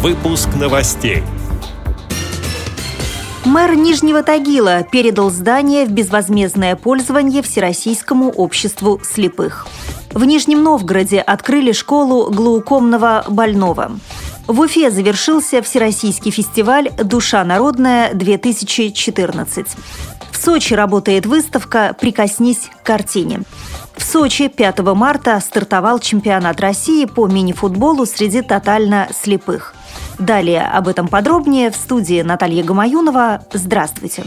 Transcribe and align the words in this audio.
Выпуск 0.00 0.48
новостей. 0.54 1.24
Мэр 3.44 3.74
Нижнего 3.74 4.22
Тагила 4.22 4.84
передал 4.84 5.28
здание 5.28 5.86
в 5.86 5.90
безвозмездное 5.90 6.76
пользование 6.76 7.42
Всероссийскому 7.42 8.30
обществу 8.30 9.00
слепых. 9.02 9.66
В 10.12 10.24
Нижнем 10.24 10.62
Новгороде 10.62 11.20
открыли 11.20 11.72
школу 11.72 12.30
глаукомного 12.30 13.24
больного. 13.28 13.90
В 14.46 14.60
Уфе 14.60 14.92
завершился 14.92 15.62
Всероссийский 15.62 16.30
фестиваль 16.30 16.90
«Душа 17.02 17.42
народная-2014». 17.42 19.66
В 20.30 20.36
Сочи 20.36 20.74
работает 20.74 21.26
выставка 21.26 21.92
«Прикоснись 22.00 22.70
к 22.82 22.86
картине». 22.86 23.40
В 23.96 24.04
Сочи 24.04 24.46
5 24.46 24.78
марта 24.94 25.40
стартовал 25.40 25.98
чемпионат 25.98 26.60
России 26.60 27.04
по 27.04 27.26
мини-футболу 27.26 28.06
среди 28.06 28.42
тотально 28.42 29.08
слепых. 29.12 29.74
Далее 30.18 30.62
об 30.62 30.88
этом 30.88 31.06
подробнее 31.06 31.70
в 31.70 31.76
студии 31.76 32.22
Наталья 32.22 32.64
Гамаюнова. 32.64 33.42
Здравствуйте. 33.52 34.24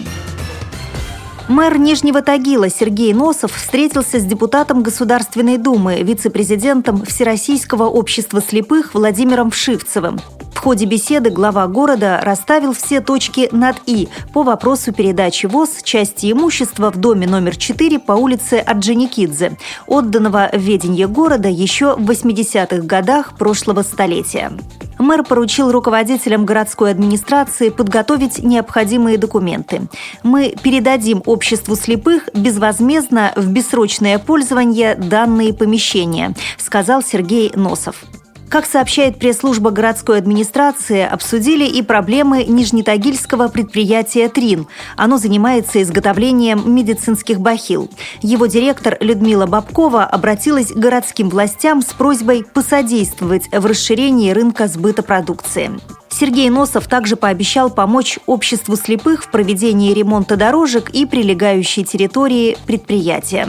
Мэр 1.49 1.77
Нижнего 1.77 2.21
Тагила 2.21 2.70
Сергей 2.70 3.13
Носов 3.13 3.52
встретился 3.53 4.19
с 4.19 4.23
депутатом 4.23 4.83
Государственной 4.83 5.57
Думы, 5.57 6.02
вице-президентом 6.02 7.03
Всероссийского 7.03 7.89
общества 7.89 8.41
слепых 8.41 8.93
Владимиром 8.93 9.52
Вшивцевым. 9.52 10.21
В 10.53 10.59
ходе 10.59 10.85
беседы 10.85 11.30
глава 11.30 11.67
города 11.67 12.21
расставил 12.23 12.73
все 12.73 13.02
точки 13.02 13.49
над 13.52 13.77
«и» 13.85 14.08
по 14.31 14.44
вопросу 14.44 14.94
передачи 14.94 15.47
ВОЗ 15.47 15.81
части 15.83 16.31
имущества 16.31 16.91
в 16.91 16.97
доме 16.97 17.27
номер 17.27 17.58
4 17.58 17.99
по 17.99 18.13
улице 18.13 18.59
Орджоникидзе, 18.59 19.58
отданного 19.88 20.49
в 20.53 20.58
ведение 20.58 21.08
города 21.08 21.49
еще 21.49 21.95
в 21.95 22.09
80-х 22.09 22.77
годах 22.83 23.35
прошлого 23.38 23.81
столетия 23.81 24.53
мэр 25.01 25.23
поручил 25.23 25.71
руководителям 25.71 26.45
городской 26.45 26.91
администрации 26.91 27.69
подготовить 27.69 28.39
необходимые 28.39 29.17
документы. 29.17 29.81
Мы 30.23 30.55
передадим 30.61 31.21
обществу 31.25 31.75
слепых 31.75 32.30
безвозмездно 32.33 33.33
в 33.35 33.52
бессрочное 33.52 34.19
пользование 34.19 34.95
данные 34.95 35.53
помещения, 35.53 36.33
сказал 36.58 37.02
Сергей 37.02 37.52
Носов. 37.55 38.03
Как 38.52 38.66
сообщает 38.66 39.17
пресс-служба 39.17 39.71
городской 39.71 40.17
администрации, 40.17 41.07
обсудили 41.07 41.63
и 41.63 41.81
проблемы 41.81 42.44
нижнетагильского 42.44 43.47
предприятия 43.47 44.27
«Трин». 44.27 44.67
Оно 44.97 45.17
занимается 45.17 45.81
изготовлением 45.81 46.75
медицинских 46.75 47.39
бахил. 47.39 47.89
Его 48.21 48.47
директор 48.47 48.97
Людмила 48.99 49.45
Бабкова 49.45 50.03
обратилась 50.03 50.67
к 50.67 50.75
городским 50.75 51.30
властям 51.30 51.81
с 51.81 51.93
просьбой 51.93 52.43
посодействовать 52.43 53.47
в 53.53 53.66
расширении 53.66 54.31
рынка 54.31 54.67
сбыта 54.67 55.02
продукции. 55.02 55.71
Сергей 56.09 56.49
Носов 56.49 56.88
также 56.88 57.15
пообещал 57.15 57.69
помочь 57.69 58.19
обществу 58.25 58.75
слепых 58.75 59.23
в 59.23 59.31
проведении 59.31 59.93
ремонта 59.93 60.36
дорожек 60.36 60.89
и 60.89 61.05
прилегающей 61.05 61.86
территории 61.86 62.58
предприятия. 62.67 63.47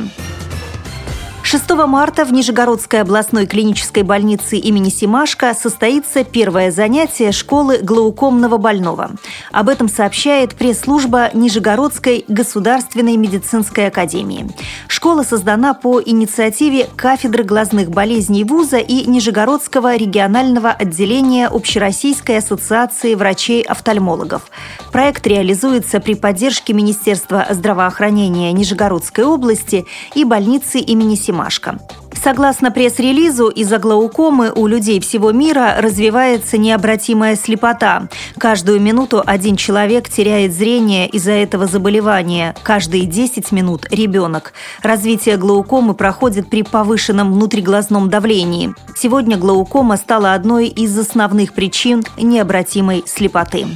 6 1.53 1.70
марта 1.86 2.25
в 2.25 2.33
Нижегородской 2.33 3.03
областной 3.03 3.45
клинической 3.45 4.05
больнице 4.05 4.56
имени 4.56 4.89
Симашко 4.89 5.53
состоится 5.53 6.25
первое 6.25 6.70
занятие 6.70 7.31
школы 7.31 7.77
глаукомного 7.77 8.56
больного. 8.56 9.11
Об 9.50 9.69
этом 9.69 9.91
сообщает 9.91 10.55
пресс-служба 10.55 11.28
Нижегородской 11.34 12.25
государственной 12.27 13.19
медицинской 13.19 13.89
академии. 13.89 14.48
Школа 14.89 15.25
создана 15.25 15.75
по 15.75 16.00
инициативе 16.00 16.89
кафедры 16.97 17.44
глазных 17.44 17.91
болезней 17.91 18.44
вуза 18.44 18.78
и 18.78 19.05
Нижегородского 19.05 19.94
регионального 19.97 20.70
отделения 20.70 21.48
Общероссийской 21.48 22.39
ассоциации 22.39 23.14
врачей-офтальмологов. 23.14 24.41
Проект 24.91 25.27
реализуется 25.27 26.00
при 26.00 26.14
поддержке 26.14 26.72
Министерства 26.72 27.47
здравоохранения 27.50 28.53
Нижегородской 28.53 29.25
области 29.25 29.84
и 30.15 30.25
больницы 30.25 30.78
имени 30.78 31.15
Симашко. 31.15 31.41
Ромашка. 31.42 31.78
Согласно 32.22 32.70
пресс-релизу, 32.70 33.48
из-за 33.48 33.78
глаукомы 33.78 34.53
у 34.54 34.69
людей 34.69 35.00
всего 35.00 35.32
мира 35.32 35.75
развивается 35.78 36.56
необратимая 36.56 37.34
слепота. 37.34 38.08
Каждую 38.38 38.80
минуту 38.80 39.22
один 39.26 39.56
человек 39.56 40.08
теряет 40.08 40.53
зрение 40.53 41.08
из-за 41.08 41.32
этого 41.32 41.66
заболевания. 41.66 42.54
Каждые 42.62 43.06
10 43.06 43.50
минут– 43.50 43.86
ребенок. 43.91 44.53
Развитие 44.82 45.36
глаукомы 45.36 45.94
проходит 45.94 46.48
при 46.48 46.62
повышенном 46.62 47.32
внутриглазном 47.32 48.09
давлении. 48.09 48.72
Сегодня 48.97 49.36
глаукома 49.36 49.97
стала 49.97 50.34
одной 50.34 50.69
из 50.69 50.97
основных 50.97 51.54
причин 51.54 52.04
необратимой 52.16 53.03
слепоты. 53.04 53.66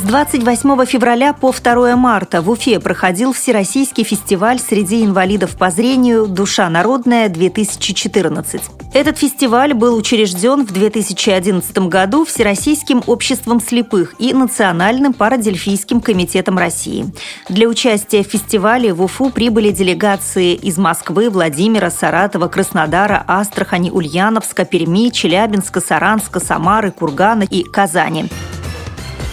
С 0.00 0.02
28 0.02 0.86
февраля 0.86 1.34
по 1.34 1.52
2 1.52 1.94
марта 1.94 2.40
в 2.40 2.48
Уфе 2.48 2.80
проходил 2.80 3.34
Всероссийский 3.34 4.02
фестиваль 4.02 4.58
среди 4.58 5.04
инвалидов 5.04 5.58
по 5.58 5.70
зрению 5.70 6.26
«Душа 6.26 6.70
народная-2014». 6.70 8.62
Этот 8.94 9.18
фестиваль 9.18 9.74
был 9.74 9.94
учрежден 9.94 10.64
в 10.64 10.72
2011 10.72 11.76
году 11.80 12.24
Всероссийским 12.24 13.02
обществом 13.06 13.60
слепых 13.60 14.14
и 14.18 14.32
Национальным 14.32 15.12
парадельфийским 15.12 16.00
комитетом 16.00 16.56
России. 16.56 17.12
Для 17.50 17.68
участия 17.68 18.24
в 18.24 18.26
фестивале 18.26 18.94
в 18.94 19.02
Уфу 19.02 19.28
прибыли 19.28 19.70
делегации 19.70 20.54
из 20.54 20.78
Москвы, 20.78 21.28
Владимира, 21.28 21.90
Саратова, 21.90 22.48
Краснодара, 22.48 23.22
Астрахани, 23.28 23.90
Ульяновска, 23.90 24.64
Перми, 24.64 25.10
Челябинска, 25.10 25.82
Саранска, 25.82 26.40
Самары, 26.40 26.90
Кургана 26.90 27.42
и 27.42 27.64
Казани. 27.64 28.30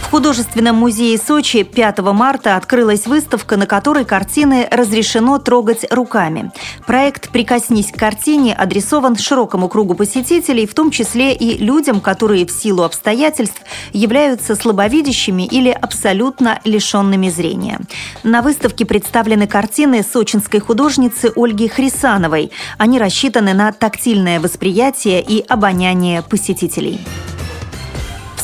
В 0.07 0.09
художественном 0.09 0.77
музее 0.77 1.17
Сочи 1.17 1.63
5 1.63 1.99
марта 1.99 2.55
открылась 2.55 3.07
выставка, 3.07 3.57
на 3.57 3.65
которой 3.65 4.05
картины 4.05 4.65
разрешено 4.71 5.37
трогать 5.37 5.85
руками. 5.91 6.49
Проект 6.85 7.29
«Прикоснись 7.29 7.91
к 7.91 7.97
картине» 7.97 8.55
адресован 8.55 9.17
широкому 9.17 9.67
кругу 9.67 9.95
посетителей, 9.95 10.65
в 10.65 10.73
том 10.73 10.91
числе 10.91 11.33
и 11.35 11.57
людям, 11.61 11.99
которые 11.99 12.45
в 12.45 12.51
силу 12.51 12.83
обстоятельств 12.83 13.61
являются 13.91 14.55
слабовидящими 14.55 15.43
или 15.43 15.71
абсолютно 15.71 16.61
лишенными 16.63 17.27
зрения. 17.27 17.81
На 18.23 18.41
выставке 18.41 18.85
представлены 18.85 19.45
картины 19.45 20.03
сочинской 20.03 20.61
художницы 20.61 21.33
Ольги 21.35 21.67
Хрисановой. 21.67 22.51
Они 22.77 22.97
рассчитаны 22.97 23.53
на 23.53 23.73
тактильное 23.73 24.39
восприятие 24.39 25.21
и 25.21 25.43
обоняние 25.49 26.21
посетителей. 26.21 26.97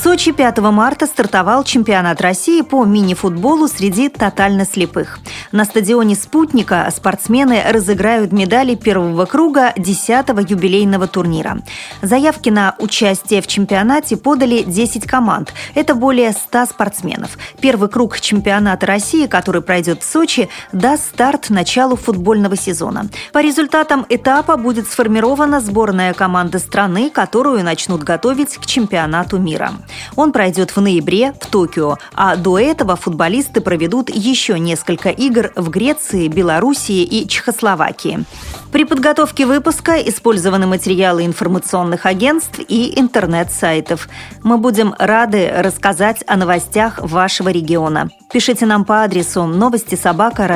Сочи 0.04 0.34
5 0.34 0.58
марта 0.58 1.08
стартовал 1.08 1.64
чемпионат 1.64 2.20
России 2.20 2.60
по 2.60 2.84
мини-футболу 2.84 3.70
среди 3.70 4.10
тотально 4.10 4.66
слепых. 4.66 5.20
На 5.54 5.64
стадионе 5.64 6.16
«Спутника» 6.16 6.92
спортсмены 6.94 7.64
разыграют 7.66 8.34
медали 8.34 8.76
первого 8.76 9.26
круга 9.26 9.72
10-го 9.78 10.42
юбилейного 10.42 11.08
турнира. 11.08 11.60
Заявки 12.02 12.50
на 12.50 12.76
участие 12.80 13.42
в 13.42 13.48
чемпионате 13.48 14.18
подали 14.18 14.64
10 14.64 15.08
команд. 15.08 15.54
Это 15.74 15.96
более 15.96 16.34
100 16.34 16.66
спортсменов. 16.66 17.38
Первый 17.62 17.88
круг 17.88 18.20
чемпионата 18.20 18.86
России, 18.86 19.26
который 19.26 19.62
пройдет 19.62 20.04
в 20.04 20.06
Сочи, 20.06 20.50
даст 20.74 21.06
старт 21.06 21.50
началу 21.50 21.96
футбольного 21.96 22.58
сезона. 22.58 23.08
По 23.32 23.42
результатам 23.42 24.06
этапа 24.10 24.58
будет 24.58 24.86
сформирована 24.86 25.62
сборная 25.62 26.14
команда 26.14 26.60
страны, 26.60 27.10
которую 27.10 27.64
начнут 27.64 28.04
готовить 28.04 28.58
к 28.58 28.66
чемпионату 28.66 29.40
мира. 29.40 29.72
Он 30.16 30.32
пройдет 30.32 30.76
в 30.76 30.82
ноябре 30.82 31.34
в 31.40 31.48
Токио, 31.48 31.98
а 32.14 32.36
до 32.36 32.60
этого 32.60 32.96
футболисты 32.96 33.62
проведут 33.62 34.10
еще 34.10 34.60
несколько 34.60 35.10
игр 35.10 35.52
в 35.56 35.70
Греции, 35.70 36.28
Белоруссии 36.28 37.04
и 37.04 37.28
Чехословакии. 37.28 38.26
При 38.72 38.86
подготовке 38.86 39.46
выпуска 39.46 39.98
использованы 39.98 40.66
материалы 40.66 41.26
информационных 41.26 42.08
агентств 42.08 42.60
и 42.68 43.00
интернет-сайтов. 43.00 44.10
Мы 44.42 44.58
будем 44.58 44.96
рады 44.98 45.52
рассказать 45.56 46.24
о 46.26 46.38
новостях 46.38 47.00
вашего 47.00 47.50
региона. 47.50 48.10
Пишите 48.32 48.66
нам 48.66 48.84
по 48.84 49.04
адресу 49.04 49.44
новости 49.44 49.94
собака 49.94 50.48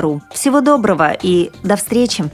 ру. 0.00 0.22
Всего 0.32 0.60
доброго 0.60 1.12
и 1.20 1.50
до 1.64 1.74
встречи! 1.74 2.30